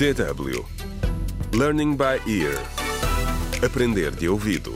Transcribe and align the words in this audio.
DW 0.00 0.64
Learning 1.52 1.94
by 1.94 2.22
Ear 2.26 2.58
Aprender 3.62 4.10
de 4.10 4.30
ouvido 4.30 4.74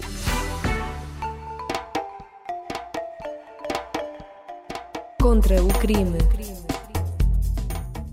Contra 5.18 5.64
o 5.64 5.68
crime. 5.78 6.18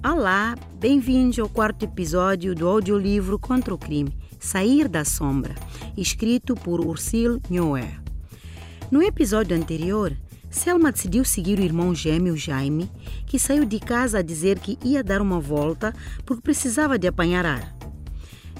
Olá, 0.01 0.55
bem-vindos 0.79 1.37
ao 1.37 1.49
quarto 1.49 1.83
episódio 1.83 2.55
do 2.55 2.69
audiolivro 2.69 3.37
Contra 3.37 3.73
o 3.73 3.77
Crime, 3.77 4.17
Sair 4.39 4.87
da 4.87 5.03
Sombra, 5.03 5.55
escrito 5.97 6.55
por 6.55 6.79
Ursil 6.79 7.41
Neuer. 7.49 8.01
No 8.89 9.03
episódio 9.03 9.57
anterior, 9.57 10.15
Selma 10.51 10.91
decidiu 10.91 11.23
seguir 11.23 11.57
o 11.59 11.63
irmão 11.63 11.95
gêmeo 11.95 12.35
Jaime, 12.35 12.91
que 13.25 13.39
saiu 13.39 13.63
de 13.63 13.79
casa 13.79 14.19
a 14.19 14.21
dizer 14.21 14.59
que 14.59 14.77
ia 14.83 15.01
dar 15.01 15.21
uma 15.21 15.39
volta 15.39 15.93
porque 16.25 16.41
precisava 16.43 16.99
de 16.99 17.07
apanhar 17.07 17.45
ar. 17.45 17.73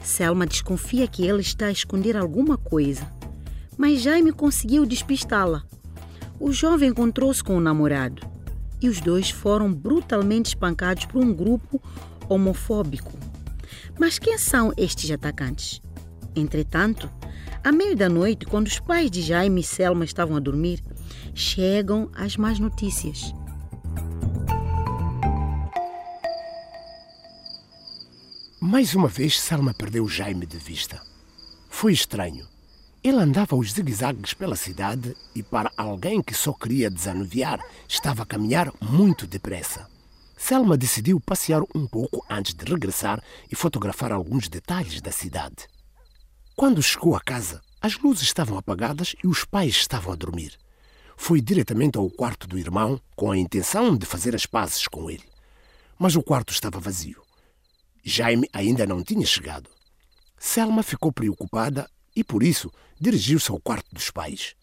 Selma 0.02 0.48
desconfia 0.48 1.06
que 1.06 1.28
ele 1.28 1.42
está 1.42 1.66
a 1.66 1.72
esconder 1.72 2.16
alguma 2.16 2.58
coisa, 2.58 3.06
mas 3.78 4.02
Jaime 4.02 4.32
conseguiu 4.32 4.86
despistá-la. 4.86 5.64
O 6.40 6.54
jovem 6.54 6.90
encontrou-se 6.90 7.44
com 7.44 7.58
o 7.58 7.62
namorado 7.62 8.26
e 8.82 8.88
os 8.88 9.02
dois 9.02 9.30
foram 9.30 9.72
brutalmente 9.72 10.48
espancados 10.48 11.06
por 11.06 11.22
um 11.22 11.34
grupo 11.34 11.80
homofóbico. 12.30 13.12
Mas 14.00 14.18
quem 14.18 14.38
são 14.38 14.74
estes 14.78 15.12
atacantes? 15.12 15.82
Entretanto, 16.36 17.10
à 17.64 17.72
meia 17.72 17.96
da 17.96 18.10
noite, 18.10 18.46
quando 18.46 18.68
os 18.68 18.80
pais 18.80 19.12
de 19.12 19.22
Jaime 19.22 19.62
e 19.62 19.64
Selma 19.64 20.04
estavam 20.04 20.36
a 20.36 20.40
dormir, 20.40 20.84
chegam 21.34 22.10
as 22.16 22.36
más 22.36 22.60
notícias. 22.60 23.34
Mais 28.60 28.96
uma 28.96 29.08
vez, 29.08 29.40
Selma 29.40 29.74
perdeu 29.74 30.08
Jaime 30.08 30.46
de 30.46 30.58
vista. 30.58 31.02
Foi 31.70 31.94
estranho. 31.94 32.48
Ele 33.04 33.18
andava 33.18 33.56
aos 33.56 33.74
zigue-zagues 33.74 34.34
pela 34.34 34.56
cidade 34.56 35.16
e, 35.36 35.42
para 35.42 35.72
alguém 35.76 36.22
que 36.22 36.36
só 36.36 36.54
queria 36.54 36.90
desanuviar, 36.90 37.60
estava 37.88 38.22
a 38.22 38.26
caminhar 38.26 38.72
muito 38.80 39.26
depressa. 39.26 39.88
Selma 40.38 40.78
decidiu 40.78 41.20
passear 41.20 41.64
um 41.76 41.88
pouco 41.88 42.24
antes 42.30 42.54
de 42.54 42.66
regressar 42.66 43.22
e 43.52 43.56
fotografar 43.56 44.12
alguns 44.12 44.48
detalhes 44.48 45.02
da 45.02 45.12
cidade. 45.12 45.68
Quando 46.62 46.84
chegou 46.84 47.16
a 47.16 47.20
casa, 47.20 47.60
as 47.82 47.98
luzes 47.98 48.22
estavam 48.22 48.56
apagadas 48.56 49.16
e 49.24 49.26
os 49.26 49.44
pais 49.44 49.78
estavam 49.78 50.14
a 50.14 50.16
dormir. 50.16 50.60
Foi 51.18 51.42
diretamente 51.42 51.98
ao 51.98 52.08
quarto 52.08 52.48
do 52.48 52.56
irmão 52.56 53.02
com 53.16 53.32
a 53.32 53.36
intenção 53.36 53.98
de 53.98 54.06
fazer 54.06 54.36
as 54.36 54.46
pazes 54.46 54.88
com 54.88 55.10
ele. 55.10 55.28
Mas 55.98 56.16
o 56.16 56.22
quarto 56.22 56.54
estava 56.54 56.80
vazio. 56.80 57.24
Jaime 58.04 58.48
ainda 58.54 58.86
não 58.86 59.04
tinha 59.04 59.26
chegado. 59.26 59.72
Selma 60.38 60.84
ficou 60.84 61.12
preocupada 61.12 61.90
e, 62.16 62.24
por 62.24 62.44
isso, 62.44 62.72
dirigiu-se 63.00 63.50
ao 63.50 63.60
quarto 63.60 63.88
dos 63.92 64.12
pais. 64.12 64.54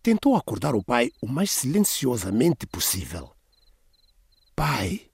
Tentou 0.00 0.36
acordar 0.36 0.76
o 0.76 0.84
pai 0.84 1.10
o 1.20 1.26
mais 1.26 1.50
silenciosamente 1.50 2.68
possível. 2.68 3.34
Pai, 4.54 5.10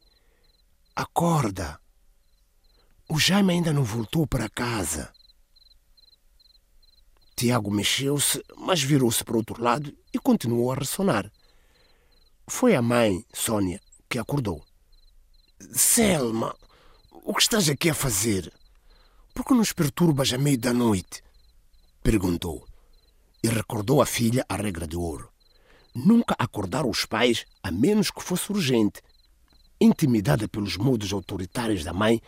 acorda. 0.95 1.81
O 3.09 3.19
Jaime 3.19 3.55
ainda 3.55 3.73
não 3.73 3.83
voltou 3.83 4.27
para 4.27 4.51
casa. 4.51 5.11
Tiago 7.39 7.70
mexeu-se, 7.70 8.42
mas 8.56 8.83
virou-se 8.83 9.22
para 9.22 9.34
o 9.34 9.36
outro 9.36 9.62
lado 9.62 9.97
e 10.12 10.19
continuou 10.19 10.72
a 10.72 10.75
ressonar. 10.75 11.31
Foi 12.48 12.75
a 12.75 12.83
mãe, 12.83 13.25
Sônia, 13.33 13.80
que 14.08 14.19
acordou. 14.19 14.61
Selma, 15.70 16.53
o 17.12 17.33
que 17.33 17.41
estás 17.41 17.69
aqui 17.69 17.91
a 17.91 17.95
fazer? 17.95 18.53
Por 19.33 19.45
que 19.45 19.55
nos 19.55 19.72
perturbas 19.72 20.33
à 20.33 20.39
meio 20.39 20.58
da 20.58 20.72
noite? 20.72 21.22
Perguntou. 22.03 22.67
E 23.41 23.47
recordou 23.47 24.02
à 24.02 24.06
filha 24.06 24.45
a 24.48 24.57
regra 24.57 24.89
de 24.89 24.96
ouro. 24.96 25.30
Nunca 25.95 26.34
acordar 26.40 26.84
os 26.84 27.05
pais 27.05 27.46
a 27.63 27.70
menos 27.70 28.11
que 28.11 28.20
fosse 28.20 28.51
urgente. 28.51 29.01
Intimidada 29.80 30.48
pelos 30.48 30.77
modos 30.77 31.13
autoritários 31.13 31.84
da 31.84 31.92
mãe 31.92 32.20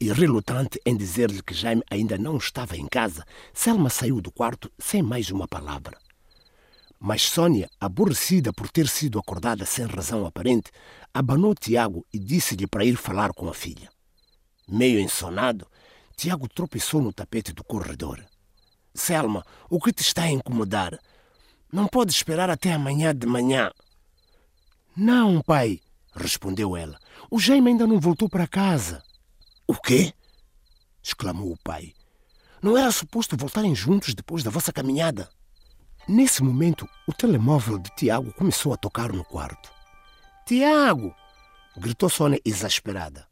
e 0.00 0.10
relutante 0.12 0.80
em 0.86 0.96
dizer-lhe 0.96 1.42
que 1.42 1.52
Jaime 1.52 1.82
ainda 1.90 2.16
não 2.16 2.38
estava 2.38 2.76
em 2.76 2.86
casa, 2.88 3.24
Selma 3.52 3.90
saiu 3.90 4.20
do 4.20 4.32
quarto 4.32 4.72
sem 4.78 5.02
mais 5.02 5.30
uma 5.30 5.46
palavra. 5.46 5.98
Mas 6.98 7.22
Sônia, 7.22 7.68
aborrecida 7.78 8.52
por 8.52 8.70
ter 8.70 8.88
sido 8.88 9.18
acordada 9.18 9.66
sem 9.66 9.86
razão 9.86 10.24
aparente, 10.24 10.70
abanou 11.12 11.54
Tiago 11.54 12.06
e 12.12 12.18
disse-lhe 12.18 12.66
para 12.66 12.84
ir 12.84 12.96
falar 12.96 13.32
com 13.32 13.48
a 13.48 13.54
filha. 13.54 13.90
Meio 14.66 15.00
ensonado, 15.00 15.66
Tiago 16.16 16.48
tropeçou 16.48 17.02
no 17.02 17.12
tapete 17.12 17.52
do 17.52 17.64
corredor. 17.64 18.24
Selma, 18.94 19.44
o 19.68 19.80
que 19.80 19.92
te 19.92 20.02
está 20.02 20.22
a 20.22 20.30
incomodar? 20.30 20.98
Não 21.72 21.86
pode 21.86 22.12
esperar 22.12 22.50
até 22.50 22.72
amanhã 22.72 23.14
de 23.14 23.26
manhã. 23.26 23.70
Não, 24.96 25.40
pai, 25.40 25.80
respondeu 26.14 26.76
ela. 26.76 26.98
O 27.30 27.38
Jaime 27.38 27.70
ainda 27.70 27.86
não 27.86 28.00
voltou 28.00 28.28
para 28.28 28.46
casa. 28.46 29.02
O 29.70 29.74
quê? 29.80 30.12
exclamou 31.00 31.52
o 31.52 31.56
pai. 31.56 31.94
Não 32.60 32.76
era 32.76 32.90
suposto 32.90 33.36
voltarem 33.36 33.72
juntos 33.72 34.14
depois 34.14 34.42
da 34.42 34.50
vossa 34.50 34.72
caminhada? 34.72 35.30
Nesse 36.08 36.42
momento, 36.42 36.88
o 37.06 37.12
telemóvel 37.12 37.78
de 37.78 37.88
Tiago 37.94 38.32
começou 38.32 38.74
a 38.74 38.76
tocar 38.76 39.12
no 39.12 39.24
quarto. 39.24 39.70
Tiago! 40.44 41.14
gritou 41.76 42.08
Sônia 42.08 42.40
exasperada. 42.44 43.28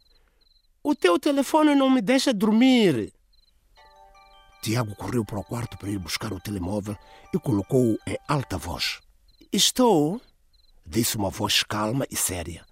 O 0.80 0.94
teu 0.94 1.18
telefone 1.18 1.74
não 1.74 1.90
me 1.90 2.00
deixa 2.00 2.32
dormir. 2.32 3.12
Tiago 4.62 4.94
correu 4.94 5.24
para 5.24 5.40
o 5.40 5.44
quarto 5.44 5.76
para 5.76 5.90
ir 5.90 5.98
buscar 5.98 6.32
o 6.32 6.38
telemóvel 6.38 6.96
e 7.34 7.38
colocou-o 7.40 7.98
em 8.06 8.16
alta 8.28 8.56
voz. 8.56 9.00
Estou, 9.52 10.20
disse 10.86 11.16
uma 11.16 11.30
voz 11.30 11.64
calma 11.64 12.06
e 12.08 12.14
séria. 12.14 12.67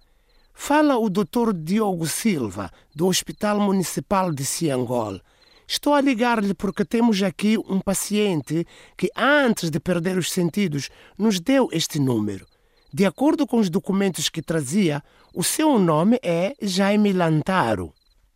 Fala 0.59 0.97
o 0.97 1.07
Dr. 1.07 1.53
Diogo 1.53 2.07
Silva, 2.07 2.71
do 2.93 3.05
Hospital 3.07 3.59
Municipal 3.59 4.33
de 4.33 4.43
Ciangol. 4.43 5.21
Estou 5.67 5.93
a 5.93 6.01
ligar-lhe 6.01 6.53
porque 6.53 6.83
temos 6.83 7.21
aqui 7.21 7.57
um 7.59 7.79
paciente 7.79 8.65
que, 8.97 9.09
antes 9.15 9.69
de 9.69 9.79
perder 9.79 10.17
os 10.17 10.31
sentidos, 10.31 10.89
nos 11.15 11.39
deu 11.39 11.69
este 11.71 11.99
número. 11.99 12.45
De 12.91 13.05
acordo 13.05 13.45
com 13.45 13.59
os 13.59 13.69
documentos 13.69 14.29
que 14.29 14.41
trazia, 14.41 15.01
o 15.33 15.43
seu 15.43 15.77
nome 15.77 16.19
é 16.23 16.53
Jaime 16.59 17.13
Lantaro. 17.13 17.93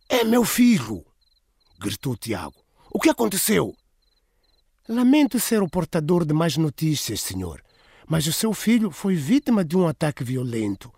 É 0.08 0.22
meu 0.24 0.44
filho! 0.44 1.04
gritou 1.78 2.16
Tiago. 2.16 2.54
O 2.90 3.00
que 3.00 3.10
aconteceu? 3.10 3.74
Lamento 4.88 5.40
ser 5.40 5.60
o 5.60 5.68
portador 5.68 6.24
de 6.24 6.32
mais 6.32 6.56
notícias, 6.56 7.20
senhor, 7.20 7.60
mas 8.06 8.26
o 8.28 8.32
seu 8.32 8.54
filho 8.54 8.92
foi 8.92 9.16
vítima 9.16 9.64
de 9.64 9.76
um 9.76 9.86
ataque 9.88 10.22
violento. 10.22 10.90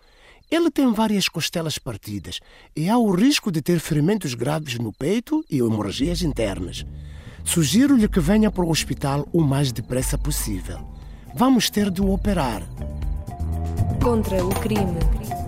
Ele 0.54 0.70
tem 0.70 0.92
várias 0.92 1.28
costelas 1.28 1.78
partidas 1.78 2.38
e 2.76 2.88
há 2.88 2.96
o 2.96 3.10
risco 3.10 3.50
de 3.50 3.60
ter 3.60 3.80
ferimentos 3.80 4.34
graves 4.34 4.78
no 4.78 4.92
peito 4.92 5.44
e 5.50 5.58
hemorragias 5.58 6.22
internas. 6.22 6.86
Sugiro-lhe 7.42 8.06
que 8.06 8.20
venha 8.20 8.52
para 8.52 8.64
o 8.64 8.70
hospital 8.70 9.28
o 9.32 9.40
mais 9.40 9.72
depressa 9.72 10.16
possível. 10.16 10.78
Vamos 11.34 11.68
ter 11.70 11.90
de 11.90 12.00
o 12.00 12.12
operar. 12.12 12.62
Contra 14.00 14.46
o 14.46 14.50
crime. 14.60 15.43